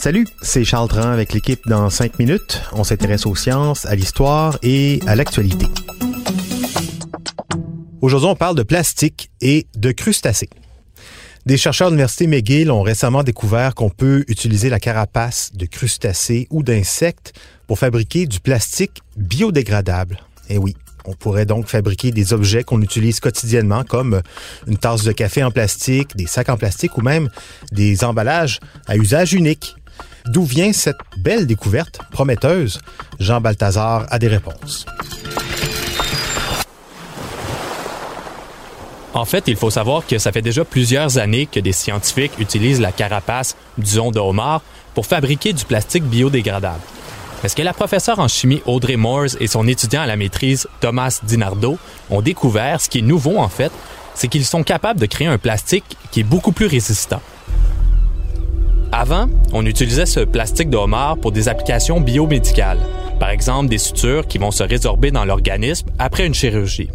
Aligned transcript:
Salut, 0.00 0.26
c'est 0.42 0.64
Charles 0.64 0.88
Dran 0.88 1.10
avec 1.12 1.32
l'équipe 1.32 1.60
dans 1.68 1.88
5 1.88 2.18
minutes. 2.18 2.60
On 2.72 2.82
s'intéresse 2.82 3.26
aux 3.26 3.36
sciences, 3.36 3.86
à 3.86 3.94
l'histoire 3.94 4.58
et 4.64 4.98
à 5.06 5.14
l'actualité. 5.14 5.66
Aujourd'hui, 8.00 8.28
on 8.28 8.34
parle 8.34 8.56
de 8.56 8.64
plastique 8.64 9.30
et 9.40 9.68
de 9.76 9.92
crustacés. 9.92 10.50
Des 11.46 11.56
chercheurs 11.56 11.90
de 11.90 11.92
l'Université 11.92 12.26
McGill 12.26 12.72
ont 12.72 12.82
récemment 12.82 13.22
découvert 13.22 13.76
qu'on 13.76 13.90
peut 13.90 14.24
utiliser 14.26 14.68
la 14.68 14.80
carapace 14.80 15.52
de 15.54 15.66
crustacés 15.66 16.48
ou 16.50 16.64
d'insectes 16.64 17.34
pour 17.68 17.78
fabriquer 17.78 18.26
du 18.26 18.40
plastique 18.40 19.00
biodégradable. 19.16 20.18
Eh 20.48 20.58
oui, 20.58 20.74
on 21.08 21.14
pourrait 21.14 21.46
donc 21.46 21.68
fabriquer 21.68 22.10
des 22.10 22.34
objets 22.34 22.64
qu'on 22.64 22.82
utilise 22.82 23.18
quotidiennement 23.18 23.82
comme 23.82 24.20
une 24.66 24.76
tasse 24.76 25.04
de 25.04 25.12
café 25.12 25.42
en 25.42 25.50
plastique, 25.50 26.14
des 26.16 26.26
sacs 26.26 26.50
en 26.50 26.58
plastique 26.58 26.98
ou 26.98 27.00
même 27.00 27.30
des 27.72 28.04
emballages 28.04 28.60
à 28.86 28.96
usage 28.96 29.32
unique. 29.32 29.74
D'où 30.26 30.44
vient 30.44 30.72
cette 30.74 30.98
belle 31.16 31.46
découverte 31.46 31.98
prometteuse? 32.12 32.80
Jean 33.18 33.40
Balthazar 33.40 34.06
a 34.10 34.18
des 34.18 34.28
réponses. 34.28 34.84
En 39.14 39.24
fait, 39.24 39.44
il 39.46 39.56
faut 39.56 39.70
savoir 39.70 40.06
que 40.06 40.18
ça 40.18 40.30
fait 40.30 40.42
déjà 40.42 40.64
plusieurs 40.66 41.16
années 41.16 41.46
que 41.46 41.58
des 41.58 41.72
scientifiques 41.72 42.38
utilisent 42.38 42.80
la 42.80 42.92
carapace, 42.92 43.56
disons, 43.78 44.10
de 44.10 44.20
homard 44.20 44.60
pour 44.94 45.06
fabriquer 45.06 45.54
du 45.54 45.64
plastique 45.64 46.04
biodégradable. 46.04 46.82
Est-ce 47.44 47.54
que 47.54 47.62
la 47.62 47.72
professeure 47.72 48.18
en 48.18 48.26
chimie 48.26 48.62
Audrey 48.66 48.96
Moores 48.96 49.40
et 49.40 49.46
son 49.46 49.68
étudiant 49.68 50.00
à 50.00 50.06
la 50.06 50.16
maîtrise 50.16 50.66
Thomas 50.80 51.20
Dinardo 51.22 51.78
ont 52.10 52.20
découvert 52.20 52.80
ce 52.80 52.88
qui 52.88 52.98
est 52.98 53.02
nouveau 53.02 53.38
en 53.38 53.48
fait, 53.48 53.70
c'est 54.14 54.26
qu'ils 54.26 54.44
sont 54.44 54.64
capables 54.64 54.98
de 54.98 55.06
créer 55.06 55.28
un 55.28 55.38
plastique 55.38 55.84
qui 56.10 56.20
est 56.20 56.24
beaucoup 56.24 56.50
plus 56.50 56.66
résistant. 56.66 57.22
Avant, 58.90 59.28
on 59.52 59.64
utilisait 59.66 60.06
ce 60.06 60.20
plastique 60.20 60.68
de 60.68 60.76
homard 60.76 61.18
pour 61.18 61.30
des 61.30 61.48
applications 61.48 62.00
biomédicales, 62.00 62.80
par 63.20 63.30
exemple 63.30 63.68
des 63.68 63.78
sutures 63.78 64.26
qui 64.26 64.38
vont 64.38 64.50
se 64.50 64.64
résorber 64.64 65.12
dans 65.12 65.24
l'organisme 65.24 65.86
après 66.00 66.26
une 66.26 66.34
chirurgie. 66.34 66.90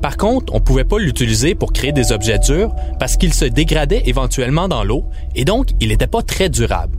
Par 0.00 0.16
contre, 0.16 0.52
on 0.54 0.58
ne 0.58 0.62
pouvait 0.62 0.84
pas 0.84 0.98
l'utiliser 0.98 1.56
pour 1.56 1.72
créer 1.72 1.90
des 1.90 2.12
objets 2.12 2.38
durs 2.38 2.72
parce 3.00 3.16
qu'il 3.16 3.34
se 3.34 3.46
dégradait 3.46 4.04
éventuellement 4.06 4.68
dans 4.68 4.84
l'eau 4.84 5.04
et 5.34 5.44
donc 5.44 5.70
il 5.80 5.88
n'était 5.88 6.06
pas 6.06 6.22
très 6.22 6.48
durable. 6.48 6.96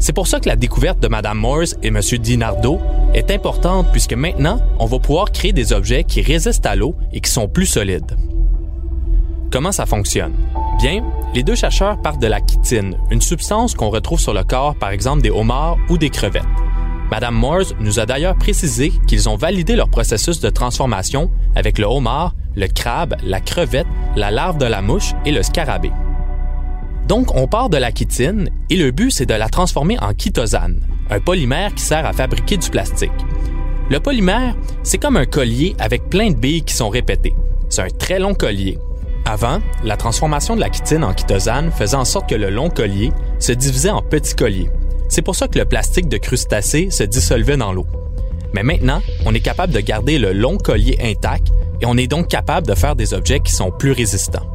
C'est 0.00 0.14
pour 0.14 0.26
ça 0.26 0.40
que 0.40 0.48
la 0.48 0.56
découverte 0.56 0.98
de 0.98 1.08
Mme 1.08 1.36
Morse 1.36 1.76
et 1.82 1.88
M. 1.88 2.00
Dinardo 2.00 2.80
est 3.12 3.30
importante 3.30 3.88
puisque 3.92 4.14
maintenant, 4.14 4.58
on 4.78 4.86
va 4.86 4.98
pouvoir 4.98 5.30
créer 5.30 5.52
des 5.52 5.74
objets 5.74 6.04
qui 6.04 6.22
résistent 6.22 6.64
à 6.64 6.74
l'eau 6.74 6.96
et 7.12 7.20
qui 7.20 7.30
sont 7.30 7.48
plus 7.48 7.66
solides. 7.66 8.16
Comment 9.52 9.72
ça 9.72 9.84
fonctionne? 9.84 10.32
Bien, 10.80 11.04
les 11.34 11.42
deux 11.42 11.54
chercheurs 11.54 12.00
partent 12.00 12.22
de 12.22 12.28
la 12.28 12.38
chitine, 12.38 12.96
une 13.10 13.20
substance 13.20 13.74
qu'on 13.74 13.90
retrouve 13.90 14.18
sur 14.18 14.32
le 14.32 14.42
corps 14.42 14.74
par 14.74 14.88
exemple 14.88 15.20
des 15.20 15.30
homards 15.30 15.76
ou 15.90 15.98
des 15.98 16.08
crevettes. 16.08 16.44
Madame 17.10 17.34
Morse 17.34 17.74
nous 17.78 18.00
a 18.00 18.06
d'ailleurs 18.06 18.36
précisé 18.36 18.92
qu'ils 19.06 19.28
ont 19.28 19.36
validé 19.36 19.76
leur 19.76 19.90
processus 19.90 20.40
de 20.40 20.48
transformation 20.48 21.30
avec 21.54 21.76
le 21.76 21.84
homard, 21.84 22.34
le 22.56 22.68
crabe, 22.68 23.16
la 23.22 23.40
crevette, 23.40 23.86
la 24.16 24.30
larve 24.30 24.56
de 24.56 24.66
la 24.66 24.80
mouche 24.80 25.12
et 25.26 25.32
le 25.32 25.42
scarabée. 25.42 25.92
Donc, 27.10 27.34
on 27.34 27.48
part 27.48 27.70
de 27.70 27.76
la 27.76 27.90
chitine 27.92 28.48
et 28.70 28.76
le 28.76 28.92
but, 28.92 29.10
c'est 29.10 29.26
de 29.26 29.34
la 29.34 29.48
transformer 29.48 29.98
en 29.98 30.12
chitosane, 30.16 30.78
un 31.10 31.18
polymère 31.18 31.74
qui 31.74 31.82
sert 31.82 32.06
à 32.06 32.12
fabriquer 32.12 32.56
du 32.56 32.70
plastique. 32.70 33.10
Le 33.90 33.98
polymère, 33.98 34.54
c'est 34.84 34.98
comme 34.98 35.16
un 35.16 35.26
collier 35.26 35.74
avec 35.80 36.08
plein 36.08 36.30
de 36.30 36.36
billes 36.36 36.62
qui 36.62 36.72
sont 36.72 36.88
répétées. 36.88 37.34
C'est 37.68 37.82
un 37.82 37.88
très 37.88 38.20
long 38.20 38.32
collier. 38.32 38.78
Avant, 39.24 39.58
la 39.82 39.96
transformation 39.96 40.54
de 40.54 40.60
la 40.60 40.70
chitine 40.70 41.02
en 41.02 41.12
chitosane 41.12 41.72
faisait 41.72 41.96
en 41.96 42.04
sorte 42.04 42.28
que 42.28 42.36
le 42.36 42.48
long 42.48 42.70
collier 42.70 43.10
se 43.40 43.50
divisait 43.50 43.90
en 43.90 44.02
petits 44.02 44.36
colliers. 44.36 44.70
C'est 45.08 45.22
pour 45.22 45.34
ça 45.34 45.48
que 45.48 45.58
le 45.58 45.64
plastique 45.64 46.08
de 46.08 46.16
crustacés 46.16 46.90
se 46.90 47.02
dissolvait 47.02 47.56
dans 47.56 47.72
l'eau. 47.72 47.88
Mais 48.54 48.62
maintenant, 48.62 49.02
on 49.26 49.34
est 49.34 49.40
capable 49.40 49.72
de 49.72 49.80
garder 49.80 50.20
le 50.20 50.32
long 50.32 50.58
collier 50.58 50.96
intact 51.02 51.48
et 51.80 51.86
on 51.86 51.96
est 51.96 52.06
donc 52.06 52.28
capable 52.28 52.68
de 52.68 52.74
faire 52.76 52.94
des 52.94 53.14
objets 53.14 53.40
qui 53.40 53.50
sont 53.50 53.72
plus 53.72 53.90
résistants. 53.90 54.49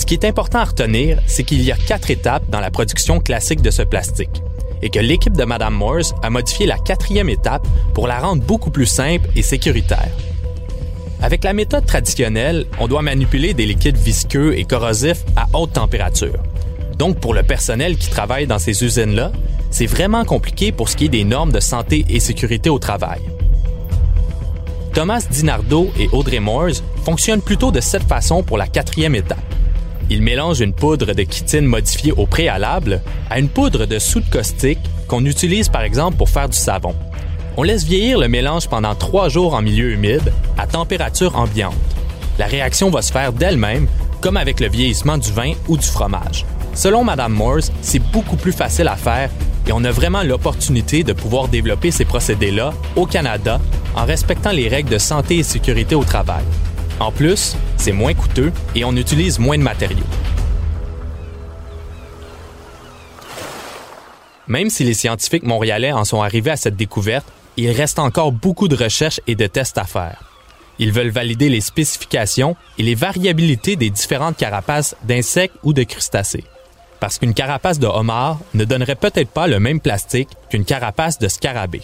Ce 0.00 0.06
qui 0.06 0.14
est 0.14 0.24
important 0.24 0.60
à 0.60 0.64
retenir, 0.64 1.18
c'est 1.26 1.44
qu'il 1.44 1.60
y 1.60 1.70
a 1.70 1.76
quatre 1.76 2.10
étapes 2.10 2.48
dans 2.48 2.60
la 2.60 2.70
production 2.70 3.20
classique 3.20 3.60
de 3.60 3.70
ce 3.70 3.82
plastique 3.82 4.42
et 4.80 4.88
que 4.88 4.98
l'équipe 4.98 5.36
de 5.36 5.44
Madame 5.44 5.74
Morse 5.74 6.14
a 6.22 6.30
modifié 6.30 6.64
la 6.64 6.78
quatrième 6.78 7.28
étape 7.28 7.68
pour 7.92 8.06
la 8.06 8.18
rendre 8.18 8.42
beaucoup 8.42 8.70
plus 8.70 8.86
simple 8.86 9.28
et 9.36 9.42
sécuritaire. 9.42 10.08
Avec 11.20 11.44
la 11.44 11.52
méthode 11.52 11.84
traditionnelle, 11.84 12.64
on 12.78 12.88
doit 12.88 13.02
manipuler 13.02 13.52
des 13.52 13.66
liquides 13.66 13.98
visqueux 13.98 14.56
et 14.56 14.64
corrosifs 14.64 15.22
à 15.36 15.46
haute 15.52 15.74
température. 15.74 16.42
Donc, 16.96 17.20
pour 17.20 17.34
le 17.34 17.42
personnel 17.42 17.98
qui 17.98 18.08
travaille 18.08 18.46
dans 18.46 18.58
ces 18.58 18.82
usines-là, 18.82 19.32
c'est 19.70 19.84
vraiment 19.84 20.24
compliqué 20.24 20.72
pour 20.72 20.88
ce 20.88 20.96
qui 20.96 21.04
est 21.04 21.08
des 21.10 21.24
normes 21.24 21.52
de 21.52 21.60
santé 21.60 22.06
et 22.08 22.20
sécurité 22.20 22.70
au 22.70 22.78
travail. 22.78 23.20
Thomas 24.94 25.26
Dinardo 25.30 25.90
et 25.98 26.08
Audrey 26.12 26.40
Moores 26.40 26.80
fonctionnent 27.04 27.42
plutôt 27.42 27.70
de 27.70 27.80
cette 27.80 28.04
façon 28.04 28.42
pour 28.42 28.56
la 28.56 28.66
quatrième 28.66 29.14
étape. 29.14 29.38
Ils 30.10 30.22
mélangent 30.22 30.60
une 30.60 30.72
poudre 30.72 31.12
de 31.12 31.22
chitine 31.22 31.64
modifiée 31.64 32.10
au 32.10 32.26
préalable 32.26 33.00
à 33.30 33.38
une 33.38 33.48
poudre 33.48 33.86
de 33.86 34.00
soude 34.00 34.28
caustique 34.28 34.80
qu'on 35.06 35.24
utilise 35.24 35.68
par 35.68 35.82
exemple 35.82 36.16
pour 36.16 36.28
faire 36.28 36.48
du 36.48 36.56
savon. 36.56 36.96
On 37.56 37.62
laisse 37.62 37.84
vieillir 37.84 38.18
le 38.18 38.26
mélange 38.26 38.68
pendant 38.68 38.96
trois 38.96 39.28
jours 39.28 39.54
en 39.54 39.62
milieu 39.62 39.92
humide 39.92 40.32
à 40.58 40.66
température 40.66 41.36
ambiante. 41.36 41.74
La 42.38 42.46
réaction 42.46 42.90
va 42.90 43.02
se 43.02 43.12
faire 43.12 43.32
d'elle-même, 43.32 43.86
comme 44.20 44.36
avec 44.36 44.58
le 44.58 44.68
vieillissement 44.68 45.16
du 45.16 45.30
vin 45.30 45.52
ou 45.68 45.76
du 45.76 45.86
fromage. 45.86 46.44
Selon 46.74 47.04
Mme 47.04 47.32
Morse, 47.32 47.70
c'est 47.80 47.98
beaucoup 48.10 48.36
plus 48.36 48.52
facile 48.52 48.88
à 48.88 48.96
faire 48.96 49.30
et 49.68 49.72
on 49.72 49.84
a 49.84 49.92
vraiment 49.92 50.24
l'opportunité 50.24 51.04
de 51.04 51.12
pouvoir 51.12 51.46
développer 51.46 51.92
ces 51.92 52.04
procédés-là 52.04 52.72
au 52.96 53.06
Canada 53.06 53.60
en 53.94 54.04
respectant 54.04 54.50
les 54.50 54.68
règles 54.68 54.90
de 54.90 54.98
santé 54.98 55.36
et 55.38 55.42
sécurité 55.44 55.94
au 55.94 56.02
travail. 56.02 56.44
En 57.00 57.10
plus, 57.10 57.56
c'est 57.76 57.92
moins 57.92 58.14
coûteux 58.14 58.52
et 58.74 58.84
on 58.84 58.94
utilise 58.94 59.38
moins 59.38 59.58
de 59.58 59.62
matériaux. 59.62 60.04
Même 64.46 64.70
si 64.70 64.84
les 64.84 64.94
scientifiques 64.94 65.42
montréalais 65.42 65.92
en 65.92 66.04
sont 66.04 66.22
arrivés 66.22 66.50
à 66.50 66.56
cette 66.56 66.76
découverte, 66.76 67.26
il 67.56 67.70
reste 67.70 67.98
encore 67.98 68.32
beaucoup 68.32 68.68
de 68.68 68.76
recherches 68.76 69.20
et 69.26 69.34
de 69.34 69.46
tests 69.46 69.78
à 69.78 69.84
faire. 69.84 70.22
Ils 70.78 70.92
veulent 70.92 71.10
valider 71.10 71.48
les 71.48 71.60
spécifications 71.60 72.54
et 72.78 72.82
les 72.82 72.94
variabilités 72.94 73.76
des 73.76 73.90
différentes 73.90 74.36
carapaces 74.36 74.94
d'insectes 75.04 75.56
ou 75.62 75.72
de 75.72 75.82
crustacés 75.82 76.44
parce 77.00 77.18
qu'une 77.18 77.34
carapace 77.34 77.78
de 77.78 77.86
homard 77.86 78.38
ne 78.54 78.64
donnerait 78.64 78.94
peut-être 78.94 79.30
pas 79.30 79.46
le 79.46 79.58
même 79.58 79.80
plastique 79.80 80.28
qu'une 80.50 80.64
carapace 80.64 81.18
de 81.18 81.28
scarabée. 81.28 81.82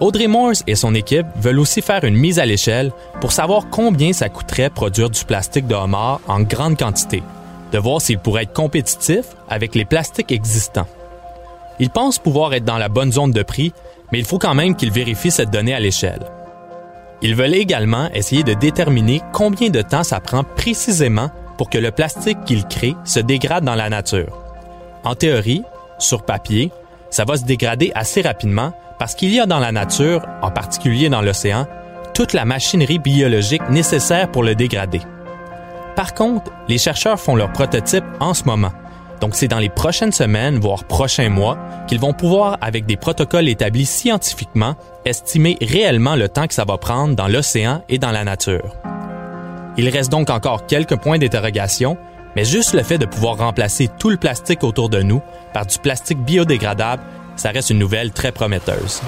Audrey 0.00 0.28
Morse 0.28 0.64
et 0.66 0.76
son 0.76 0.94
équipe 0.94 1.26
veulent 1.36 1.58
aussi 1.58 1.82
faire 1.82 2.04
une 2.04 2.16
mise 2.16 2.38
à 2.38 2.46
l'échelle 2.46 2.90
pour 3.20 3.32
savoir 3.32 3.68
combien 3.70 4.14
ça 4.14 4.30
coûterait 4.30 4.70
produire 4.70 5.10
du 5.10 5.22
plastique 5.26 5.66
de 5.66 5.74
homard 5.74 6.22
en 6.26 6.40
grande 6.40 6.78
quantité, 6.78 7.22
de 7.70 7.78
voir 7.78 8.00
s'il 8.00 8.18
pourrait 8.18 8.44
être 8.44 8.54
compétitif 8.54 9.26
avec 9.50 9.74
les 9.74 9.84
plastiques 9.84 10.32
existants. 10.32 10.86
Ils 11.80 11.90
pensent 11.90 12.18
pouvoir 12.18 12.54
être 12.54 12.64
dans 12.64 12.78
la 12.78 12.88
bonne 12.88 13.12
zone 13.12 13.32
de 13.32 13.42
prix, 13.42 13.74
mais 14.10 14.18
il 14.18 14.24
faut 14.24 14.38
quand 14.38 14.54
même 14.54 14.74
qu'ils 14.74 14.90
vérifient 14.90 15.30
cette 15.30 15.50
donnée 15.50 15.74
à 15.74 15.80
l'échelle. 15.80 16.24
Ils 17.20 17.36
veulent 17.36 17.54
également 17.54 18.10
essayer 18.14 18.42
de 18.42 18.54
déterminer 18.54 19.20
combien 19.34 19.68
de 19.68 19.82
temps 19.82 20.02
ça 20.02 20.20
prend 20.20 20.44
précisément 20.44 21.30
pour 21.58 21.68
que 21.68 21.76
le 21.76 21.90
plastique 21.90 22.42
qu'il 22.46 22.64
crée 22.64 22.96
se 23.04 23.20
dégrade 23.20 23.64
dans 23.64 23.74
la 23.74 23.90
nature. 23.90 24.38
En 25.04 25.14
théorie, 25.14 25.62
sur 25.98 26.22
papier, 26.22 26.70
ça 27.10 27.24
va 27.24 27.36
se 27.36 27.44
dégrader 27.44 27.92
assez 27.94 28.22
rapidement 28.22 28.72
parce 28.98 29.14
qu'il 29.14 29.32
y 29.32 29.40
a 29.40 29.46
dans 29.46 29.58
la 29.58 29.72
nature, 29.72 30.26
en 30.42 30.50
particulier 30.50 31.08
dans 31.08 31.22
l'océan, 31.22 31.66
toute 32.14 32.32
la 32.32 32.44
machinerie 32.44 32.98
biologique 32.98 33.68
nécessaire 33.70 34.30
pour 34.30 34.42
le 34.42 34.54
dégrader. 34.54 35.00
Par 35.96 36.14
contre, 36.14 36.50
les 36.68 36.78
chercheurs 36.78 37.18
font 37.20 37.36
leur 37.36 37.52
prototype 37.52 38.04
en 38.20 38.34
ce 38.34 38.44
moment. 38.44 38.72
Donc 39.20 39.34
c'est 39.34 39.48
dans 39.48 39.58
les 39.58 39.68
prochaines 39.68 40.12
semaines, 40.12 40.58
voire 40.58 40.84
prochains 40.84 41.28
mois, 41.28 41.58
qu'ils 41.86 42.00
vont 42.00 42.14
pouvoir, 42.14 42.56
avec 42.60 42.86
des 42.86 42.96
protocoles 42.96 43.48
établis 43.48 43.86
scientifiquement, 43.86 44.76
estimer 45.04 45.58
réellement 45.60 46.16
le 46.16 46.28
temps 46.28 46.46
que 46.46 46.54
ça 46.54 46.64
va 46.64 46.78
prendre 46.78 47.14
dans 47.14 47.28
l'océan 47.28 47.84
et 47.88 47.98
dans 47.98 48.12
la 48.12 48.24
nature. 48.24 48.76
Il 49.76 49.88
reste 49.88 50.10
donc 50.10 50.30
encore 50.30 50.66
quelques 50.66 50.96
points 50.96 51.18
d'interrogation, 51.18 51.96
mais 52.36 52.44
juste 52.44 52.74
le 52.74 52.82
fait 52.82 52.98
de 52.98 53.06
pouvoir 53.06 53.36
remplacer 53.36 53.88
tout 53.98 54.10
le 54.10 54.16
plastique 54.16 54.64
autour 54.64 54.88
de 54.88 55.02
nous 55.02 55.22
par 55.52 55.66
du 55.66 55.78
plastique 55.78 56.18
biodégradable, 56.18 57.02
ça 57.36 57.50
reste 57.50 57.70
une 57.70 57.78
nouvelle 57.78 58.12
très 58.12 58.32
prometteuse. 58.32 59.00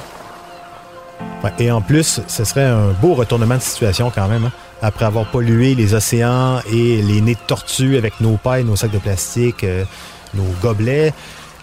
et 1.58 1.70
en 1.70 1.80
plus, 1.80 2.20
ce 2.26 2.44
serait 2.44 2.64
un 2.64 2.88
beau 3.00 3.14
retournement 3.14 3.56
de 3.56 3.60
situation 3.60 4.10
quand 4.14 4.28
même. 4.28 4.46
Hein. 4.46 4.52
Après 4.80 5.04
avoir 5.04 5.30
pollué 5.30 5.74
les 5.74 5.94
océans 5.94 6.60
et 6.72 7.00
les 7.02 7.20
nez 7.20 7.34
de 7.34 7.40
tortues 7.46 7.96
avec 7.96 8.20
nos 8.20 8.36
pailles, 8.36 8.64
nos 8.64 8.74
sacs 8.74 8.90
de 8.90 8.98
plastique, 8.98 9.62
euh, 9.62 9.84
nos 10.34 10.50
gobelets, 10.60 11.12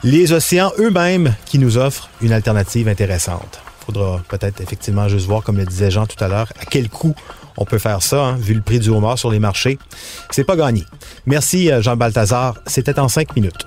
les 0.03 0.31
océans 0.31 0.71
eux-mêmes 0.79 1.35
qui 1.45 1.59
nous 1.59 1.77
offrent 1.77 2.09
une 2.21 2.31
alternative 2.31 2.88
intéressante. 2.88 3.61
Faudra 3.89 4.21
peut-être 4.27 4.62
effectivement 4.62 5.07
juste 5.07 5.25
voir, 5.25 5.41
comme 5.41 5.57
le 5.57 5.65
disait 5.65 5.89
Jean 5.89 6.06
tout 6.06 6.24
à 6.24 6.27
l'heure, 6.27 6.53
à 6.62 6.65
quel 6.65 6.89
coût 6.89 7.15
on 7.57 7.65
peut 7.65 7.80
faire 7.80 8.03
ça, 8.03 8.24
hein, 8.24 8.36
vu 8.36 8.53
le 8.53 8.62
prix 8.62 8.77
du 8.77 8.89
homard 8.89 9.18
sur 9.18 9.31
les 9.31 9.39
marchés. 9.39 9.80
C'est 10.30 10.44
pas 10.44 10.56
gagné. 10.56 10.86
Merci, 11.25 11.71
euh, 11.71 11.81
Jean 11.81 11.95
Balthazar. 11.95 12.59
C'était 12.68 13.00
en 13.00 13.07
cinq 13.07 13.36
minutes. 13.36 13.65